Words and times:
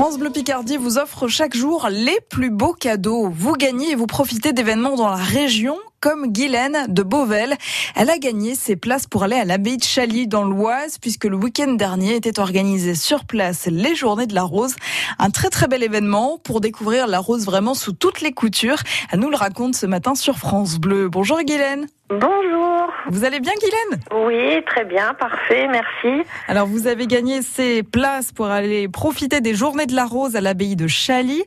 France 0.00 0.16
Bleu 0.16 0.30
Picardie 0.30 0.78
vous 0.78 0.96
offre 0.96 1.28
chaque 1.28 1.54
jour 1.54 1.88
les 1.90 2.18
plus 2.30 2.48
beaux 2.48 2.72
cadeaux. 2.72 3.28
Vous 3.28 3.52
gagnez 3.52 3.90
et 3.90 3.94
vous 3.94 4.06
profitez 4.06 4.54
d'événements 4.54 4.96
dans 4.96 5.10
la 5.10 5.16
région 5.16 5.76
comme 6.00 6.32
Guylaine 6.32 6.86
de 6.88 7.02
Beauvel. 7.02 7.54
Elle 7.94 8.10
a 8.10 8.18
gagné 8.18 8.54
ses 8.54 8.76
places 8.76 9.06
pour 9.06 9.22
aller 9.22 9.36
à 9.36 9.44
l'abbaye 9.44 9.76
de 9.76 9.84
Chaly 9.84 10.26
dans 10.26 10.44
l'Oise 10.44 10.98
puisque 10.98 11.26
le 11.26 11.36
week-end 11.36 11.72
dernier 11.74 12.16
était 12.16 12.40
organisé 12.40 12.94
sur 12.94 13.24
place 13.24 13.66
les 13.70 13.94
journées 13.94 14.26
de 14.26 14.34
la 14.34 14.42
rose. 14.42 14.76
Un 15.18 15.30
très 15.30 15.50
très 15.50 15.68
bel 15.68 15.82
événement 15.82 16.38
pour 16.42 16.60
découvrir 16.60 17.06
la 17.06 17.18
rose 17.18 17.44
vraiment 17.44 17.74
sous 17.74 17.92
toutes 17.92 18.20
les 18.20 18.32
coutures. 18.32 18.78
Elle 19.12 19.20
nous 19.20 19.30
le 19.30 19.36
raconte 19.36 19.74
ce 19.74 19.86
matin 19.86 20.14
sur 20.14 20.38
France 20.38 20.78
Bleu. 20.78 21.08
Bonjour 21.08 21.38
Guylaine. 21.42 21.86
Bonjour. 22.08 22.88
Vous 23.10 23.24
allez 23.24 23.38
bien 23.38 23.52
Guylaine? 23.60 24.00
Oui, 24.26 24.64
très 24.66 24.84
bien, 24.84 25.14
parfait, 25.14 25.68
merci. 25.68 26.26
Alors 26.48 26.66
vous 26.66 26.86
avez 26.86 27.06
gagné 27.06 27.42
ces 27.42 27.82
places 27.82 28.32
pour 28.32 28.46
aller 28.46 28.88
profiter 28.88 29.40
des 29.40 29.54
journées 29.54 29.86
de 29.86 29.94
la 29.94 30.06
rose 30.06 30.34
à 30.34 30.40
l'abbaye 30.40 30.76
de 30.76 30.88
Chaly. 30.88 31.44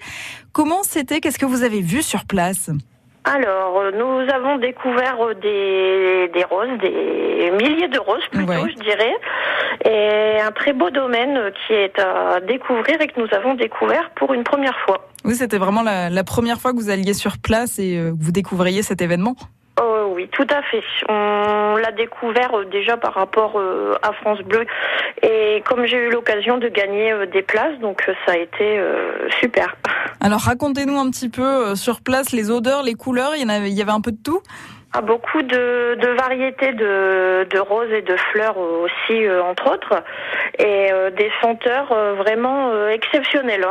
Comment 0.52 0.84
c'était? 0.84 1.20
Qu'est-ce 1.20 1.40
que 1.40 1.46
vous 1.46 1.64
avez 1.64 1.82
vu 1.82 2.02
sur 2.02 2.26
place? 2.26 2.70
Alors, 3.26 3.80
euh, 3.80 3.92
nous 3.92 4.30
avons 4.34 4.58
découvert 4.58 5.16
euh, 5.22 5.34
des, 5.34 6.30
des 6.34 6.44
roses, 6.44 6.78
des 6.82 7.52
milliers 7.52 7.88
de 7.88 8.00
roses 8.00 8.26
plutôt, 8.32 8.52
Ouais. 8.52 8.70
je 8.70 8.82
dirais, 8.84 9.14
et 9.86 10.42
un 10.42 10.52
très 10.52 10.74
beau 10.74 10.90
domaine 10.90 11.38
euh, 11.38 11.52
qui 11.52 11.74
est 11.74 11.98
à 12.00 12.42
découvrir 12.42 13.00
et 13.02 13.08
que 13.08 13.20
nous 13.22 13.34
avons 13.34 13.54
découvert 13.54 14.10
pour 14.16 14.34
une 14.34 14.44
première 14.44 14.78
fois. 14.86 15.08
Oui, 15.24 15.36
c'était 15.36 15.58
vraiment 15.58 15.84
la, 15.84 16.10
la 16.10 16.24
première 16.26 16.58
fois 16.60 16.72
que 16.72 16.78
vous 16.78 16.90
alliez 16.90 17.14
sur 17.14 17.38
place 17.42 17.80
et 17.80 17.96
que 17.96 18.12
vous 18.12 18.32
découvriez 18.34 18.82
cet 18.84 19.02
événement. 19.02 19.36
Oh 19.82 20.12
oui, 20.14 20.28
tout 20.32 20.46
à 20.50 20.62
fait. 20.64 20.84
On 21.10 21.78
l'a 21.78 21.92
découvert 21.92 22.52
déjà 22.72 22.98
par 22.98 23.14
rapport 23.14 23.60
à 24.04 24.12
France 24.14 24.40
Bleu, 24.42 24.66
et 25.24 25.64
comme 25.66 25.86
j'ai 25.86 25.98
eu 25.98 26.12
l'occasion 26.12 26.58
de 26.60 26.68
gagner 26.68 27.12
des 27.32 27.42
places, 27.42 27.80
donc 27.80 28.04
ça 28.26 28.34
a 28.34 28.38
été 28.38 28.80
super. 29.40 29.76
Alors 30.24 30.40
racontez-nous 30.40 30.98
un 30.98 31.10
petit 31.10 31.28
peu 31.28 31.44
euh, 31.44 31.76
sur 31.76 32.00
place 32.00 32.32
les 32.32 32.50
odeurs, 32.50 32.82
les 32.82 32.94
couleurs, 32.94 33.36
il 33.36 33.42
y, 33.42 33.46
en 33.46 33.50
avait, 33.50 33.70
il 33.70 33.78
y 33.78 33.82
avait 33.82 33.92
un 33.92 34.00
peu 34.02 34.12
de 34.12 34.22
tout? 34.24 34.40
Ah, 34.96 35.02
beaucoup 35.02 35.42
de, 35.42 35.96
de 35.96 36.08
variétés 36.18 36.72
de, 36.72 37.46
de 37.50 37.60
roses 37.60 37.92
et 37.92 38.04
de 38.04 38.16
fleurs 38.32 38.58
aussi, 38.58 39.26
euh, 39.26 39.44
entre 39.44 39.74
autres, 39.74 40.04
et 40.60 40.92
euh, 40.92 41.10
des 41.10 41.32
senteurs 41.42 41.92
euh, 41.92 42.14
vraiment 42.14 42.88
exceptionnelles. 42.88 43.66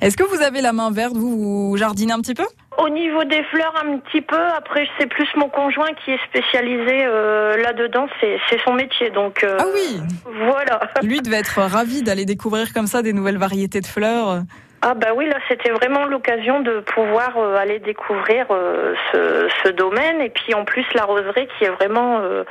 Est-ce 0.00 0.16
que 0.16 0.22
vous 0.22 0.42
avez 0.42 0.60
la 0.60 0.72
main 0.72 0.90
verte, 0.92 1.16
vous, 1.16 1.70
vous 1.70 1.76
jardinez 1.76 2.12
un 2.12 2.20
petit 2.20 2.34
peu? 2.34 2.46
Au 2.78 2.88
niveau 2.88 3.24
des 3.24 3.42
fleurs, 3.44 3.74
un 3.84 3.98
petit 3.98 4.20
peu. 4.20 4.40
Après, 4.56 4.86
c'est 4.98 5.06
plus 5.06 5.28
mon 5.34 5.48
conjoint 5.48 5.92
qui 6.04 6.12
est 6.12 6.20
spécialisé 6.28 7.04
euh, 7.04 7.56
là-dedans. 7.56 8.06
C'est 8.20 8.38
c'est 8.48 8.60
son 8.64 8.74
métier, 8.74 9.10
donc 9.10 9.42
euh, 9.42 9.56
Ah 9.58 9.64
oui 9.74 10.00
voilà. 10.46 10.80
Lui 11.02 11.20
devait 11.20 11.38
être 11.38 11.60
ravi 11.60 12.02
d'aller 12.02 12.26
découvrir 12.26 12.72
comme 12.72 12.86
ça 12.86 13.02
des 13.02 13.12
nouvelles 13.12 13.38
variétés 13.38 13.80
de 13.80 13.86
fleurs. 13.86 14.42
Ah 14.82 14.94
bah 14.94 15.08
oui, 15.14 15.26
là, 15.26 15.36
c'était 15.48 15.70
vraiment 15.70 16.06
l'occasion 16.06 16.60
de 16.60 16.80
pouvoir 16.80 17.36
euh, 17.36 17.56
aller 17.56 17.80
découvrir 17.80 18.46
euh, 18.50 18.94
ce, 19.12 19.48
ce 19.62 19.68
domaine, 19.72 20.22
et 20.22 20.30
puis 20.30 20.54
en 20.54 20.64
plus 20.64 20.86
la 20.94 21.04
roseraie 21.04 21.48
qui 21.58 21.64
est 21.64 21.70
vraiment 21.70 22.20
euh, 22.20 22.44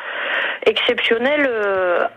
exceptionnelle 0.66 1.50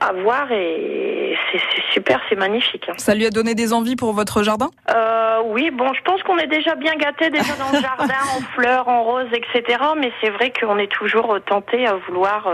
à 0.00 0.12
voir, 0.12 0.50
et 0.52 1.36
c'est 1.50 1.60
super, 1.92 2.20
c'est 2.28 2.36
magnifique. 2.36 2.88
hein. 2.88 2.94
Ça 2.98 3.14
lui 3.14 3.24
a 3.26 3.30
donné 3.30 3.54
des 3.54 3.72
envies 3.72 3.96
pour 3.96 4.12
votre 4.12 4.42
jardin? 4.42 4.68
Euh, 4.94 5.40
oui, 5.46 5.70
bon, 5.70 5.92
je 5.94 6.02
pense 6.02 6.22
qu'on 6.24 6.38
est 6.38 6.46
déjà 6.46 6.74
bien 6.74 6.94
gâté 6.96 7.30
déjà 7.30 7.54
dans 7.54 7.70
le 7.72 7.80
jardin, 7.82 8.14
en 8.36 8.40
fleurs, 8.54 8.88
en 8.88 9.04
roses, 9.04 9.32
etc. 9.32 9.78
Mais 9.96 10.12
c'est 10.20 10.30
vrai 10.30 10.52
qu'on 10.52 10.78
est 10.78 10.90
toujours 10.92 11.38
tenté 11.46 11.86
à 11.86 11.94
vouloir 12.08 12.48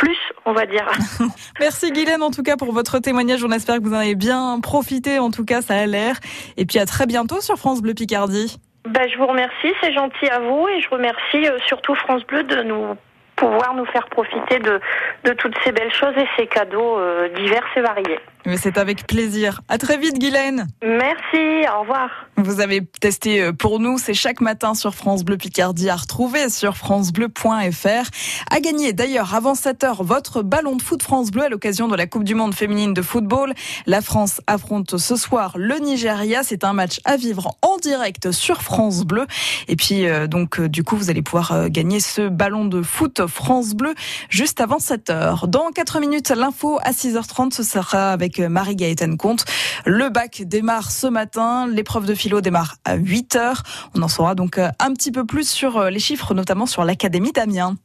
plus, 0.00 0.18
on 0.46 0.52
va 0.52 0.64
dire. 0.64 0.86
Merci 1.60 1.92
Guylaine 1.92 2.22
en 2.22 2.30
tout 2.30 2.42
cas 2.42 2.56
pour 2.56 2.72
votre 2.72 2.98
témoignage. 3.00 3.44
On 3.44 3.50
espère 3.50 3.76
que 3.76 3.82
vous 3.82 3.94
en 3.94 3.98
avez 3.98 4.14
bien 4.14 4.58
profité. 4.62 5.18
En 5.18 5.30
tout 5.30 5.44
cas, 5.44 5.60
ça 5.60 5.74
a 5.74 5.86
l'air. 5.86 6.16
Et 6.56 6.64
puis 6.64 6.78
à 6.78 6.86
très 6.86 7.06
bientôt 7.06 7.40
sur 7.40 7.56
France 7.56 7.82
Bleu 7.82 7.92
Picardie. 7.92 8.56
Ben, 8.86 9.06
je 9.12 9.18
vous 9.18 9.26
remercie, 9.26 9.72
c'est 9.82 9.92
gentil 9.92 10.26
à 10.28 10.40
vous, 10.40 10.66
et 10.68 10.80
je 10.80 10.88
remercie 10.88 11.46
euh, 11.46 11.58
surtout 11.66 11.94
France 11.94 12.22
Bleu 12.26 12.44
de 12.44 12.62
nous 12.62 12.96
pouvoir 13.36 13.74
nous 13.74 13.84
faire 13.86 14.06
profiter 14.08 14.58
de, 14.58 14.80
de 15.24 15.32
toutes 15.34 15.54
ces 15.64 15.72
belles 15.72 15.92
choses 15.92 16.14
et 16.16 16.26
ces 16.38 16.46
cadeaux 16.46 16.98
euh, 16.98 17.28
divers 17.36 17.66
et 17.76 17.80
variés. 17.80 18.20
Mais 18.46 18.56
c'est 18.56 18.78
avec 18.78 19.06
plaisir. 19.06 19.62
À 19.68 19.78
très 19.78 19.98
vite 19.98 20.18
Guylaine. 20.18 20.66
Merci, 20.82 21.68
au 21.74 21.80
revoir. 21.80 22.10
Vous 22.36 22.60
avez 22.60 22.84
testé 22.84 23.42
euh, 23.42 23.52
pour 23.52 23.80
nous, 23.80 23.98
c'est 23.98 24.14
chaque 24.14 24.40
matin 24.40 24.74
sur 24.74 24.94
France 24.94 25.24
Bleu 25.24 25.36
Picardie 25.36 25.90
à 25.90 25.96
retrouver 25.96 26.48
sur 26.48 26.76
francebleu.fr. 26.76 28.10
À 28.50 28.60
gagner 28.60 28.92
d'ailleurs 28.92 29.34
avant 29.34 29.52
7h 29.52 30.02
votre 30.02 30.42
ballon 30.42 30.76
de 30.76 30.82
foot 30.82 31.02
France 31.02 31.30
Bleu 31.30 31.44
à 31.44 31.48
l'occasion 31.48 31.88
de 31.88 31.96
la 31.96 32.06
Coupe 32.06 32.24
du 32.24 32.34
Monde 32.34 32.54
féminine 32.54 32.94
de 32.94 33.02
football. 33.02 33.52
La 33.86 34.00
France 34.00 34.40
affronte 34.46 34.96
ce 34.96 35.16
soir 35.16 35.52
le 35.56 35.76
Nigeria. 35.78 36.42
C'est 36.42 36.64
un 36.64 36.72
match 36.72 37.00
à 37.04 37.16
vivre 37.16 37.56
en 37.62 37.76
direct 37.76 38.30
sur 38.30 38.62
France 38.62 39.04
Bleu. 39.04 39.26
Et 39.68 39.76
puis 39.76 40.06
euh, 40.06 40.26
donc 40.26 40.60
euh, 40.60 40.68
du 40.68 40.84
coup 40.84 40.96
vous 40.96 41.10
allez 41.10 41.22
pouvoir 41.22 41.52
euh, 41.52 41.68
gagner 41.68 42.00
ce 42.00 42.28
ballon 42.28 42.64
de 42.64 42.82
foot 42.82 43.26
France 43.26 43.74
Bleu 43.74 43.94
juste 44.28 44.60
avant 44.60 44.78
7h. 44.78 45.46
Dans 45.48 45.70
4 45.70 46.00
minutes, 46.00 46.30
l'info 46.30 46.78
à 46.82 46.92
6h30, 46.92 47.52
ce 47.52 47.62
sera 47.62 48.12
avec 48.12 48.29
euh, 48.38 48.48
Marie-Gaëtane 48.48 49.16
Comte. 49.16 49.44
Le 49.84 50.08
bac 50.10 50.42
démarre 50.46 50.90
ce 50.90 51.06
matin, 51.06 51.66
l'épreuve 51.66 52.06
de 52.06 52.14
philo 52.14 52.40
démarre 52.40 52.76
à 52.84 52.96
8h. 52.96 53.62
On 53.94 54.02
en 54.02 54.08
saura 54.08 54.34
donc 54.34 54.58
euh, 54.58 54.68
un 54.78 54.92
petit 54.92 55.10
peu 55.10 55.26
plus 55.26 55.48
sur 55.48 55.78
euh, 55.78 55.90
les 55.90 55.98
chiffres, 55.98 56.34
notamment 56.34 56.66
sur 56.66 56.84
l'Académie 56.84 57.32
d'Amiens. 57.32 57.76